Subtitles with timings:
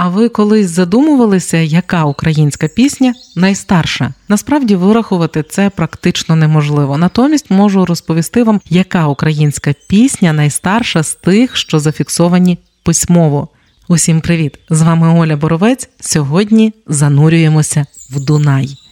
[0.00, 4.14] А ви колись задумувалися, яка українська пісня найстарша?
[4.28, 6.98] Насправді вирахувати це практично неможливо.
[6.98, 13.48] Натомість можу розповісти вам, яка українська пісня найстарша з тих, що зафіксовані письмово.
[13.88, 14.58] Усім привіт!
[14.70, 15.88] З вами Оля Боровець.
[16.00, 18.87] Сьогодні занурюємося в Дунай.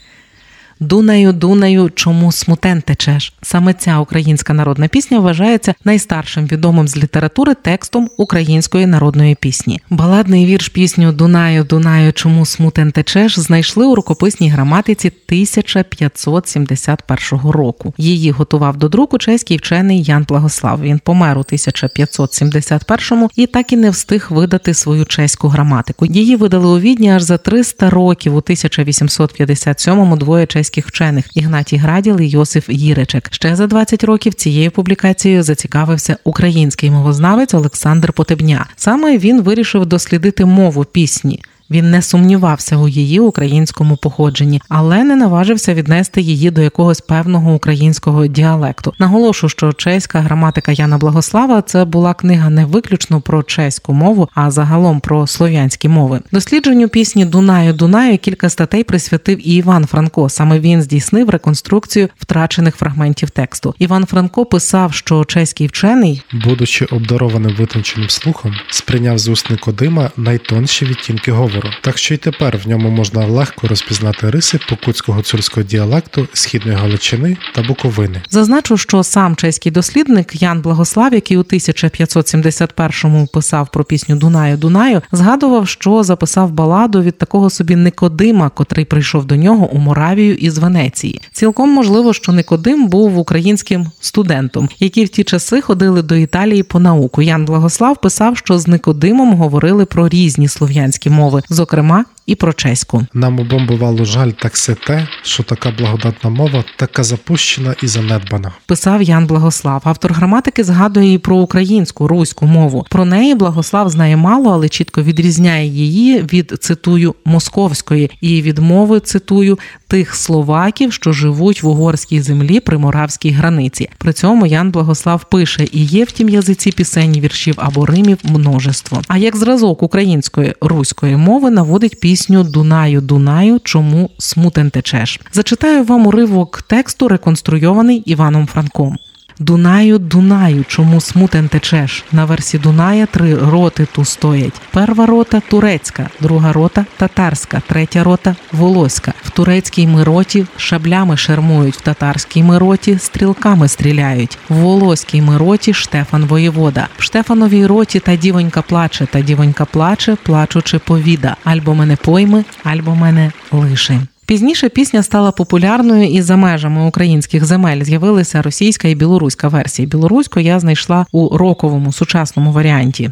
[0.81, 3.33] Дунаю, Дунаю, чому смутен течеш?
[3.43, 9.81] Саме ця українська народна пісня вважається найстаршим відомим з літератури текстом української народної пісні.
[9.91, 17.95] Баладний вірш пісню Дунаю, Дунаю, чому смутен течеш знайшли у рукописній граматиці 1571 року.
[17.99, 20.83] Її готував до друку чеський вчений Ян Благослав.
[20.83, 26.07] Він помер у 1571-му і так і не встиг видати свою чеську граматику.
[26.07, 31.77] Її видали у відні аж за 300 років у 1857-му двоє чеських європейських вчених Ігнатій
[31.77, 33.29] Граділ і Йосиф Їречек.
[33.31, 38.67] Ще за 20 років цією публікацією зацікавився український мовознавець Олександр Потебня.
[38.77, 41.43] Саме він вирішив дослідити мову пісні.
[41.71, 47.55] Він не сумнівався у її українському походженні, але не наважився віднести її до якогось певного
[47.55, 48.93] українського діалекту.
[48.99, 54.51] Наголошу, що чеська граматика Яна Благослава це була книга не виключно про чеську мову, а
[54.51, 56.21] загалом про слов'янські мови.
[56.33, 60.29] Дослідженню пісні Дунаю Дунаю кілька статей присвятив і Іван Франко.
[60.29, 63.75] Саме він здійснив реконструкцію втрачених фрагментів тексту.
[63.79, 70.85] Іван Франко писав, що чеський вчений, будучи обдарованим витонченим слухом, сприйняв з уст Никодима найтонші
[70.85, 75.67] відтінки говору говору, так що й тепер в ньому можна легко розпізнати риси покутського цюрського
[75.67, 78.23] діалекту східної Галичини та Буковини.
[78.31, 85.03] Зазначу, що сам чеський дослідник Ян Благослав, який у 1551-му писав про пісню Дунаю Дунаю,
[85.13, 90.59] згадував, що записав баладу від такого собі Никодима, котрий прийшов до нього у Моравію із
[90.59, 91.21] Венеції.
[91.33, 96.81] Цілком можливо, що Никодим був українським студентом, які в ті часи ходили до Італії по
[96.81, 97.23] науку.
[97.23, 103.07] Ян Благослав писав, що з Никодимом говорили про різні слов'янські мови зокрема і про чеську.
[103.15, 108.53] Нам обом бувало жаль так все те, що така благодатна мова, така запущена і занедбана.
[108.67, 109.83] Писав Ян Благослав.
[109.85, 112.87] Автор граматики згадує і про українську руську мову.
[112.91, 119.01] Про неї Благослав знає мало, але чітко відрізняє її від цитую московської і від мови
[119.01, 119.59] цитую
[119.89, 123.89] тих словаків, що живуть в угорській землі при моравській границі.
[123.99, 129.03] При цьому Ян Благослав пише: і є в тім язиці пісень, віршів або римів множество.
[129.09, 135.21] А як зразок української руської мови наводить пісню пісню Дунаю, Дунаю, чому смутен течеш.
[135.33, 138.99] Зачитаю вам уривок тексту, реконструйований Іваном Франком.
[139.39, 142.05] Дунаю, Дунаю, чому смутен течеш?
[142.13, 144.61] На версі Дуная три роти ту стоять.
[144.71, 149.13] Перва рота турецька, друга рота татарська, третя рота волоська.
[149.23, 154.39] В турецькій мироті шаблями шермують, в татарській мироті стрілками стріляють.
[154.49, 156.89] В волоській мироті Штефан воєвода.
[156.99, 161.37] В Штефановій роті та дівонька плаче, та дівонька плаче, плачучи повіда.
[161.45, 164.01] Альбо мене пойми, альбо мене лиши.
[164.27, 169.89] Пізніше пісня стала популярною і за межами українських земель з'явилися російська і білоруська версії.
[169.89, 173.11] Білоруську я знайшла у роковому сучасному варіанті.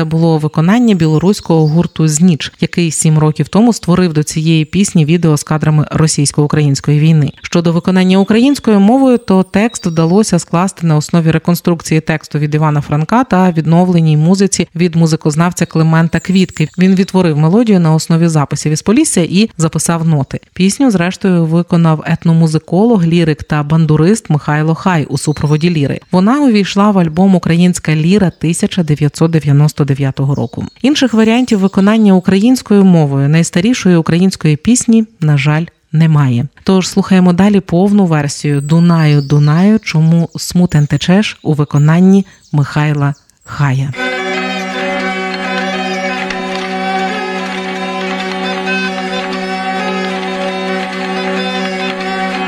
[0.00, 5.36] Це було виконання білоруського гурту Зніч, який сім років тому створив до цієї пісні відео
[5.36, 7.32] з кадрами російсько-української війни.
[7.42, 13.24] Щодо виконання українською мовою, то текст вдалося скласти на основі реконструкції тексту від Івана Франка
[13.24, 16.68] та відновленій музиці від музикознавця Климента Квітки.
[16.78, 20.40] Він відтворив мелодію на основі записів із Полісся і записав ноти.
[20.54, 26.00] Пісню, зрештою, виконав етномузиколог, лірик та бандурист Михайло Хай у супроводі ліри.
[26.12, 30.64] Вона увійшла в альбом Українська ліра 1999 99 року.
[30.82, 36.46] Інших варіантів виконання українською мовою найстарішої української пісні, на жаль, немає.
[36.64, 43.14] Тож слухаємо далі повну версію Дунаю Дунаю, чому смутен течеш у виконанні Михайла
[43.44, 43.92] Хая.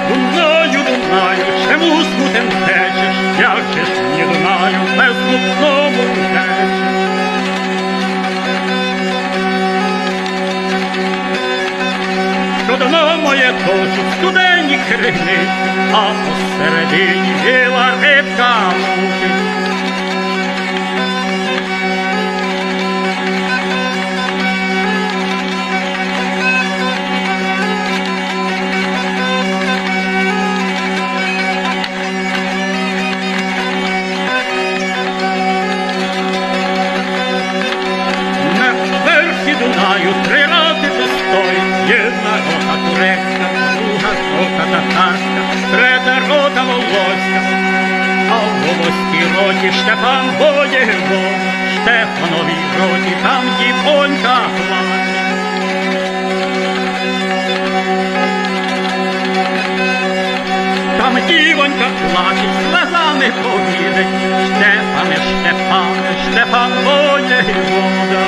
[0.08, 5.16] Дунаю, Дунаю, чому смутен течеш, як же ж не Дунаю, без
[13.32, 13.54] Дно моє
[14.18, 15.38] студенні крини,
[15.92, 19.41] а посередині біла рибка мучить.
[48.82, 51.38] Польській роті Штефан воєвод,
[51.74, 55.22] Штефановій роті там дівонька плаче.
[60.98, 64.06] Там дівонька плаче, слезами повірить,
[64.46, 68.22] Штефане, Штефане, Штефан воєвода.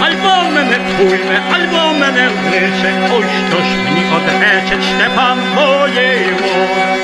[0.00, 6.95] Альбо мене пуйме, альбо мене лише, ой, що ж мені одрече Штефан воєвода.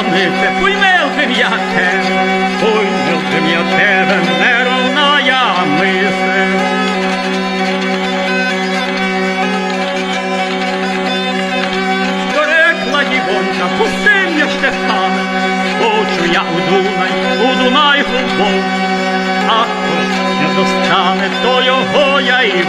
[0.00, 2.16] Дівонице, пуйме лбим я тебе,
[2.60, 3.62] пуйме лбим я
[5.80, 6.46] мисе.
[12.34, 15.12] Дорекла дівонка, пусти мене, Штефан,
[15.78, 17.10] хочу я у Дунай,
[17.44, 18.64] у Дунай глибок,
[19.48, 19.94] а хто
[20.40, 22.64] не достане, то його я і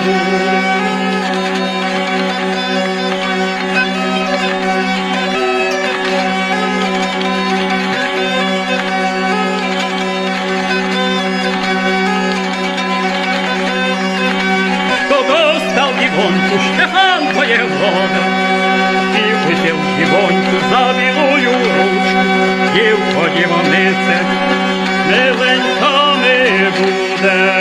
[19.63, 22.21] взяв дівоньку за білою ручку,
[22.75, 24.19] і в подівонице
[25.09, 27.60] миленька не буде.